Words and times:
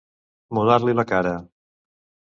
Mudar-li 0.57 0.95
la 1.01 1.07
cara. 1.13 1.37